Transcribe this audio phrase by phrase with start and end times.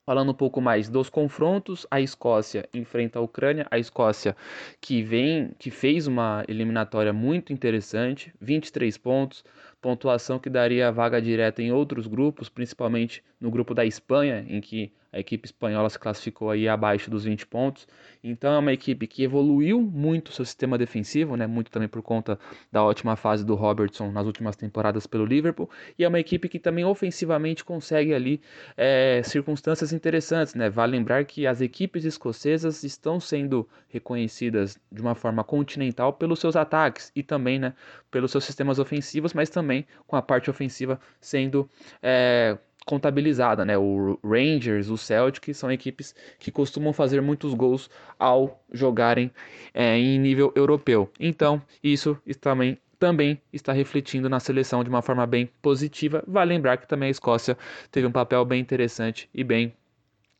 [0.06, 4.36] Falando um pouco mais dos confrontos, a Escócia enfrenta a Ucrânia, a Escócia
[4.80, 9.44] que vem, que fez uma eliminatória muito interessante, 23 pontos,
[9.86, 14.60] pontuação que daria a vaga direta em outros grupos, principalmente no grupo da Espanha, em
[14.60, 17.86] que a equipe espanhola se classificou aí abaixo dos 20 pontos.
[18.22, 21.46] Então é uma equipe que evoluiu muito seu sistema defensivo, né?
[21.46, 22.38] Muito também por conta
[22.70, 25.70] da ótima fase do Robertson nas últimas temporadas pelo Liverpool.
[25.98, 28.40] E é uma equipe que também ofensivamente consegue ali
[28.76, 30.68] é, circunstâncias interessantes, né?
[30.68, 36.56] Vale lembrar que as equipes escocesas estão sendo reconhecidas de uma forma continental pelos seus
[36.56, 37.74] ataques e também, né,
[38.10, 39.75] pelos seus sistemas ofensivos, mas também
[40.06, 41.68] com a parte ofensiva sendo
[42.02, 43.76] é, contabilizada, né?
[43.76, 49.30] O Rangers, o Celtic são equipes que costumam fazer muitos gols ao jogarem
[49.74, 51.10] é, em nível europeu.
[51.18, 56.24] Então, isso também também está refletindo na seleção de uma forma bem positiva.
[56.26, 57.58] Vale lembrar que também a Escócia
[57.90, 59.74] teve um papel bem interessante e bem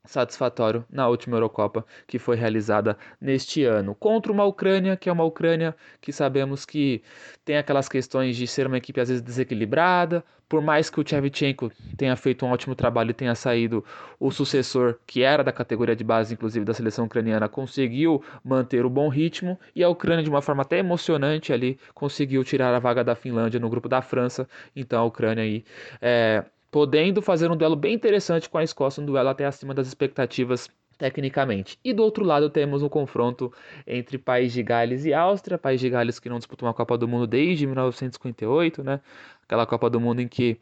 [0.07, 3.95] satisfatório na última Eurocopa que foi realizada neste ano.
[3.95, 7.03] Contra uma Ucrânia que é uma Ucrânia que sabemos que
[7.45, 11.73] tem aquelas questões de ser uma equipe às vezes desequilibrada por mais que o Shevchenko
[11.97, 13.85] tenha feito um ótimo trabalho e tenha saído
[14.19, 18.91] o sucessor que era da categoria de base inclusive da seleção ucraniana conseguiu manter o
[18.91, 23.03] bom ritmo e a Ucrânia de uma forma até emocionante ali conseguiu tirar a vaga
[23.03, 24.49] da Finlândia no grupo da França.
[24.75, 25.65] Então a Ucrânia aí
[26.01, 29.87] é, podendo fazer um duelo bem interessante com a Escócia, um duelo até acima das
[29.87, 30.69] expectativas
[30.99, 31.79] tecnicamente.
[31.85, 33.53] E do outro lado temos um confronto
[33.87, 37.07] entre País de Gales e Áustria, País de Gales que não disputou uma Copa do
[37.07, 39.01] Mundo desde 1958, né?
[39.45, 40.59] Aquela Copa do Mundo em que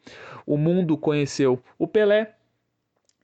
[0.46, 2.34] o mundo conheceu o Pelé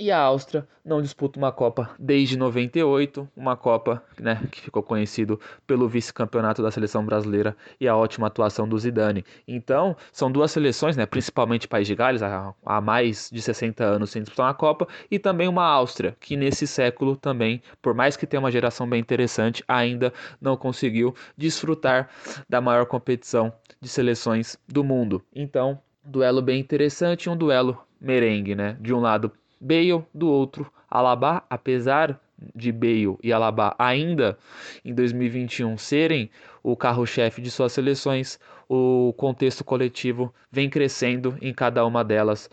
[0.00, 5.38] e a Áustria não disputa uma Copa desde 98, uma Copa né, que ficou conhecido
[5.66, 9.26] pelo vice-campeonato da seleção brasileira e a ótima atuação do Zidane.
[9.46, 14.22] Então, são duas seleções, né, principalmente País de Gales, há mais de 60 anos sem
[14.22, 18.40] disputar uma Copa, e também uma Áustria, que nesse século também, por mais que tenha
[18.40, 22.08] uma geração bem interessante, ainda não conseguiu desfrutar
[22.48, 25.22] da maior competição de seleções do mundo.
[25.34, 28.78] Então, duelo bem interessante, um duelo merengue, né?
[28.80, 29.30] De um lado
[29.60, 32.18] Bale do outro, Alaba, apesar
[32.54, 34.38] de Bale e Alaba ainda
[34.84, 36.30] em 2021 serem
[36.62, 38.38] o carro-chefe de suas seleções,
[38.68, 42.48] o contexto coletivo vem crescendo em cada uma delas,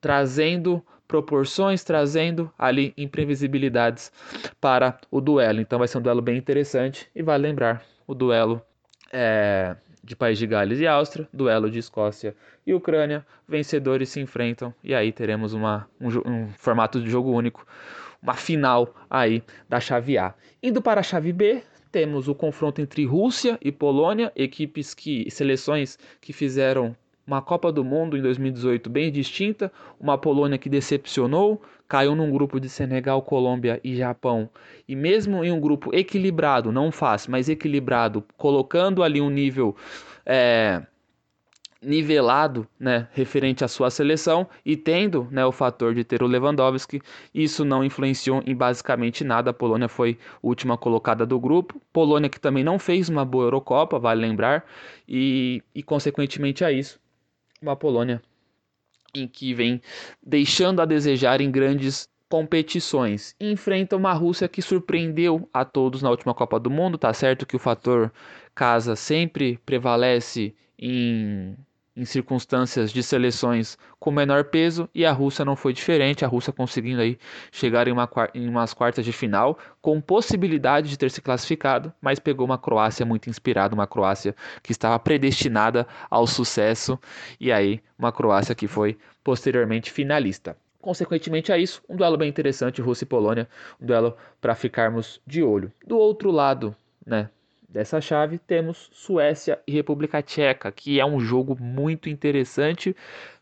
[0.00, 4.12] trazendo proporções, trazendo ali imprevisibilidades
[4.60, 5.60] para o duelo.
[5.60, 8.62] Então vai ser um duelo bem interessante e vale lembrar o duelo
[9.12, 12.34] é, de País de Gales e Áustria, duelo de Escócia
[12.66, 17.66] e Ucrânia, vencedores se enfrentam e aí teremos uma, um, um formato de jogo único,
[18.22, 20.34] uma final aí da chave A.
[20.62, 25.98] Indo para a chave B, temos o confronto entre Rússia e Polônia, equipes que seleções
[26.20, 32.14] que fizeram uma Copa do Mundo em 2018 bem distinta, uma Polônia que decepcionou, caiu
[32.14, 34.48] num grupo de Senegal, Colômbia e Japão.
[34.88, 39.74] E mesmo em um grupo equilibrado, não fácil, mas equilibrado, colocando ali um nível
[40.24, 40.82] é,
[41.82, 47.00] nivelado, né, referente à sua seleção e tendo, né, o fator de ter o Lewandowski,
[47.34, 49.50] isso não influenciou em basicamente nada.
[49.50, 51.80] A Polônia foi última colocada do grupo.
[51.92, 54.64] Polônia que também não fez uma boa Eurocopa, vale lembrar,
[55.08, 57.04] e, e consequentemente a isso
[57.60, 58.22] uma Polônia
[59.14, 59.80] em que vem
[60.22, 63.34] deixando a desejar em grandes competições.
[63.40, 67.56] Enfrenta uma Rússia que surpreendeu a todos na última Copa do Mundo, tá certo que
[67.56, 68.12] o fator
[68.54, 71.56] casa sempre prevalece em
[71.96, 76.52] em circunstâncias de seleções com menor peso e a Rússia não foi diferente, a Rússia
[76.52, 77.18] conseguindo aí
[77.50, 82.18] chegar em, uma, em umas quartas de final com possibilidade de ter se classificado, mas
[82.18, 86.98] pegou uma Croácia muito inspirada, uma Croácia que estava predestinada ao sucesso
[87.40, 90.56] e aí uma Croácia que foi posteriormente finalista.
[90.80, 93.48] Consequentemente a isso, um duelo bem interessante, Rússia e Polônia,
[93.80, 95.72] um duelo para ficarmos de olho.
[95.84, 97.28] Do outro lado, né,
[97.76, 102.96] dessa chave temos Suécia e República Tcheca, que é um jogo muito interessante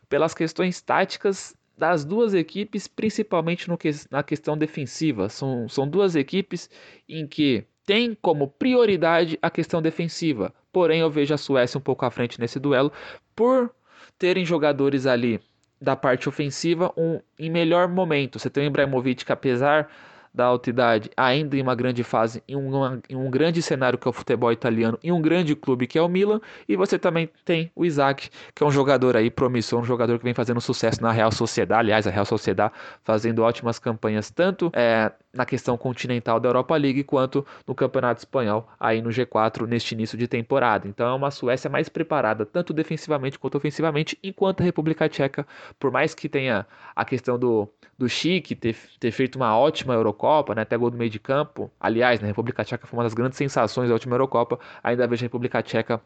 [0.09, 5.29] pelas questões táticas das duas equipes, principalmente que, na questão defensiva.
[5.29, 6.69] São, são duas equipes
[7.07, 10.53] em que tem como prioridade a questão defensiva.
[10.69, 12.91] Porém, eu vejo a Suécia um pouco à frente nesse duelo
[13.33, 13.73] por
[14.19, 15.39] terem jogadores ali
[15.79, 18.37] da parte ofensiva um, em melhor momento.
[18.37, 19.89] Você tem o Ibrahimovic que, apesar
[20.35, 24.05] da alta idade, ainda em uma grande fase, em, uma, em um grande cenário que
[24.05, 27.29] é o futebol italiano, em um grande clube que é o Milan, e você também
[27.45, 31.01] tem o Isaac, que é um jogador aí promissor, um jogador que vem fazendo sucesso
[31.01, 36.39] na Real Sociedade, aliás, a Real Sociedade fazendo ótimas campanhas, tanto é, na questão continental
[36.39, 40.87] da Europa League, quanto no Campeonato Espanhol, aí no G4, neste início de temporada.
[40.87, 45.45] Então é uma Suécia mais preparada, tanto defensivamente quanto ofensivamente, enquanto a República Tcheca,
[45.77, 46.65] por mais que tenha
[46.95, 50.97] a questão do, do Chique ter, ter feito uma ótima Eurocopa, né, até gol do
[50.97, 51.69] meio de campo.
[51.79, 54.57] Aliás, na né, República Tcheca foi uma das grandes sensações da última Eurocopa.
[54.81, 56.01] Ainda vejo a República Tcheca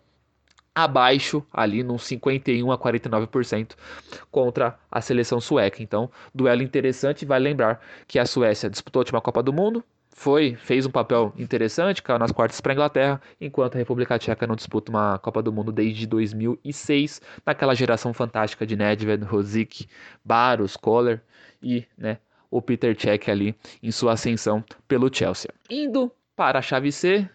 [0.84, 3.72] abaixo, ali num 51 a 49%
[4.31, 5.81] contra a seleção sueca.
[5.81, 7.26] Então, duelo interessante.
[7.26, 9.84] Vai lembrar que a Suécia disputou a última Copa do Mundo,
[10.20, 14.46] foi, fez um papel interessante, caiu nas quartas para a Inglaterra, enquanto a República Tcheca
[14.46, 19.88] não disputa uma Copa do Mundo desde 2006, naquela geração fantástica de Nedved, Rosic,
[20.26, 21.22] Baros, Kohler
[21.64, 22.18] e né,
[22.52, 25.50] o Peter Cech ali em sua ascensão pelo Chelsea.
[25.70, 27.30] Indo para a chave C,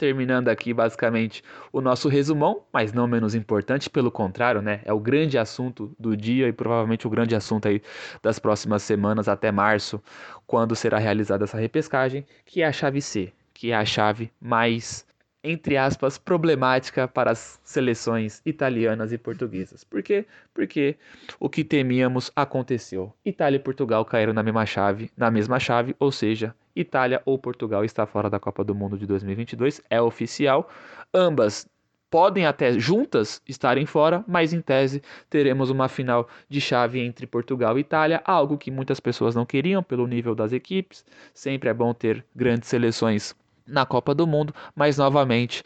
[0.00, 4.80] terminando aqui basicamente o nosso resumão, mas não menos importante, pelo contrário, né?
[4.86, 7.82] É o grande assunto do dia e provavelmente o grande assunto aí
[8.22, 10.02] das próximas semanas até março,
[10.46, 15.06] quando será realizada essa repescagem, que é a chave C, que é a chave mais
[15.42, 19.82] entre aspas, problemática para as seleções italianas e portuguesas.
[19.82, 20.26] Por quê?
[20.52, 20.96] Porque
[21.38, 23.14] o que temíamos aconteceu.
[23.24, 27.84] Itália e Portugal caíram na mesma chave, na mesma chave, ou seja, Itália ou Portugal
[27.84, 30.68] está fora da Copa do Mundo de 2022, é oficial.
[31.12, 31.68] Ambas
[32.10, 37.78] podem até juntas estarem fora, mas em tese teremos uma final de chave entre Portugal
[37.78, 41.04] e Itália, algo que muitas pessoas não queriam pelo nível das equipes.
[41.32, 43.34] Sempre é bom ter grandes seleções
[43.66, 45.62] na Copa do Mundo, mas novamente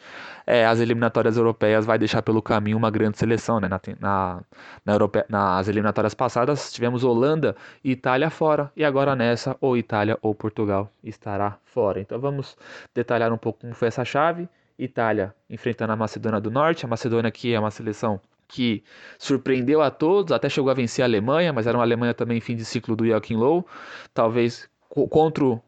[0.47, 3.61] é, as eliminatórias europeias vai deixar pelo caminho uma grande seleção.
[3.61, 3.69] Né?
[3.69, 4.43] Na, na,
[4.85, 5.25] na Europe...
[5.29, 10.91] Nas eliminatórias passadas tivemos Holanda e Itália fora, e agora nessa, ou Itália ou Portugal
[11.03, 12.01] estará fora.
[12.01, 12.57] Então vamos
[12.95, 14.49] detalhar um pouco como foi essa chave.
[14.79, 18.85] Itália enfrentando a Macedônia do Norte, a Macedônia que é uma seleção que
[19.19, 22.57] surpreendeu a todos, até chegou a vencer a Alemanha, mas era uma Alemanha também fim
[22.57, 23.67] de ciclo do Joachim Low,
[24.13, 25.61] talvez contra o,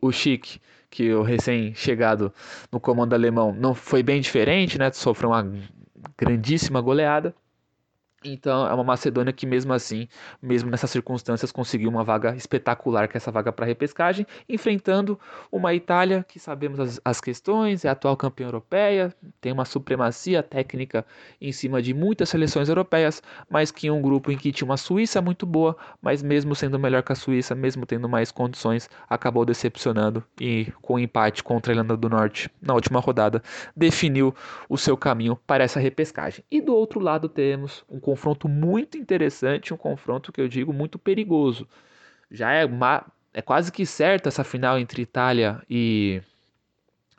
[0.00, 0.58] o Chic
[0.92, 2.30] que o recém-chegado
[2.70, 4.92] no comando alemão não foi bem diferente, né?
[4.92, 5.50] Sofreu uma
[6.18, 7.34] grandíssima goleada.
[8.24, 10.08] Então é uma Macedônia que mesmo assim,
[10.40, 15.18] mesmo nessas circunstâncias, conseguiu uma vaga espetacular, que é essa vaga para repescagem, enfrentando
[15.50, 21.04] uma Itália que sabemos as, as, questões, é atual campeã europeia, tem uma supremacia técnica
[21.40, 25.20] em cima de muitas seleções europeias, mas que um grupo em que tinha uma Suíça
[25.20, 30.24] muito boa, mas mesmo sendo melhor que a Suíça, mesmo tendo mais condições, acabou decepcionando
[30.40, 33.42] e com um empate contra a Irlanda do Norte na última rodada,
[33.76, 34.34] definiu
[34.68, 36.44] o seu caminho para essa repescagem.
[36.50, 40.98] E do outro lado temos um confronto muito interessante, um confronto que eu digo muito
[40.98, 41.66] perigoso.
[42.30, 46.20] Já é, uma, é quase que certa essa final entre Itália e,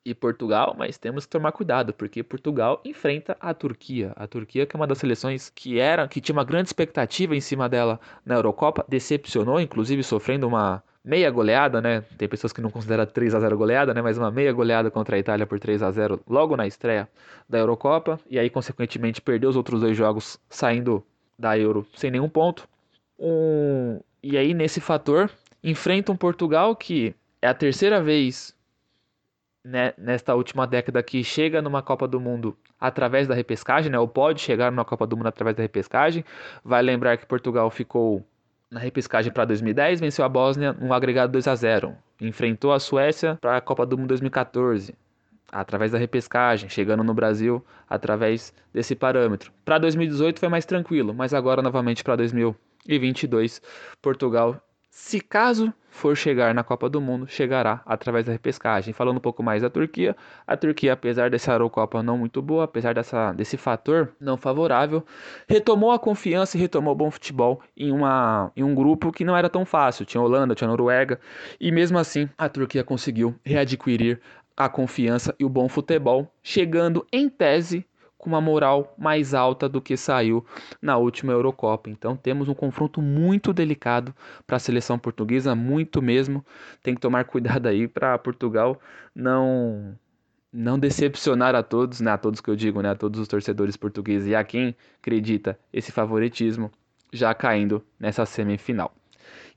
[0.05, 4.13] e Portugal, mas temos que tomar cuidado, porque Portugal enfrenta a Turquia.
[4.15, 7.41] A Turquia, que é uma das seleções que era, que tinha uma grande expectativa em
[7.41, 12.01] cima dela na Eurocopa, decepcionou, inclusive sofrendo uma meia goleada, né?
[12.17, 14.01] Tem pessoas que não consideram 3 a 0 goleada, né?
[14.01, 17.09] Mas uma meia goleada contra a Itália por 3 a 0 logo na estreia
[17.49, 21.03] da Eurocopa e aí consequentemente perdeu os outros dois jogos saindo
[21.37, 22.67] da Euro sem nenhum ponto.
[23.19, 23.99] Um...
[24.21, 25.29] E aí nesse fator
[25.61, 28.55] enfrenta um Portugal que é a terceira vez
[29.63, 33.99] né, nesta última década que chega numa Copa do Mundo através da repescagem, né?
[33.99, 36.23] Ou pode chegar numa Copa do Mundo através da repescagem.
[36.63, 38.25] Vai lembrar que Portugal ficou
[38.73, 41.95] na repescagem para 2010, venceu a Bósnia um agregado 2 a 0.
[42.19, 44.95] Enfrentou a Suécia para a Copa do Mundo 2014,
[45.51, 49.51] através da repescagem, chegando no Brasil através desse parâmetro.
[49.63, 53.61] Para 2018 foi mais tranquilo, mas agora novamente para 2022,
[54.01, 54.59] Portugal,
[54.93, 58.93] se caso for chegar na Copa do Mundo, chegará através da repescagem.
[58.93, 62.93] Falando um pouco mais da Turquia, a Turquia, apesar dessa Eurocopa não muito boa, apesar
[62.93, 65.03] dessa, desse fator não favorável,
[65.49, 69.49] retomou a confiança e retomou bom futebol em, uma, em um grupo que não era
[69.49, 70.05] tão fácil.
[70.05, 71.19] Tinha Holanda, tinha Noruega,
[71.59, 74.21] e mesmo assim a Turquia conseguiu readquirir
[74.55, 77.83] a confiança e o bom futebol, chegando em tese
[78.23, 80.45] com uma moral mais alta do que saiu
[80.81, 81.89] na última Eurocopa.
[81.89, 84.15] Então temos um confronto muito delicado
[84.47, 86.43] para a seleção portuguesa, muito mesmo.
[86.81, 88.79] Tem que tomar cuidado aí para Portugal
[89.13, 89.99] não
[90.53, 93.75] não decepcionar a todos, né, a todos que eu digo, né, a todos os torcedores
[93.75, 96.71] portugueses e a quem acredita esse favoritismo
[97.11, 98.93] já caindo nessa semifinal.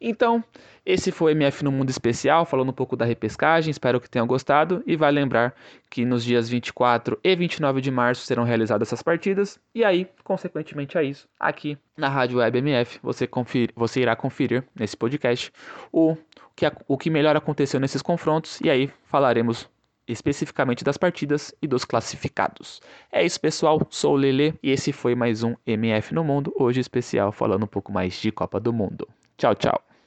[0.00, 0.42] Então,
[0.84, 3.70] esse foi o MF no Mundo Especial, falando um pouco da repescagem.
[3.70, 4.82] Espero que tenham gostado.
[4.86, 5.54] E vai lembrar
[5.90, 9.58] que nos dias 24 e 29 de março serão realizadas essas partidas.
[9.74, 13.28] E aí, consequentemente a isso, aqui na Rádio Web MF, você,
[13.74, 15.52] você irá conferir nesse podcast
[15.90, 16.16] o
[16.54, 18.60] que, o que melhor aconteceu nesses confrontos.
[18.60, 19.68] E aí falaremos
[20.06, 22.80] especificamente das partidas e dos classificados.
[23.10, 23.80] É isso, pessoal.
[23.90, 27.68] Sou o Lele e esse foi mais um MF no Mundo, hoje especial falando um
[27.68, 29.08] pouco mais de Copa do Mundo.
[29.36, 29.82] Ciao ciao.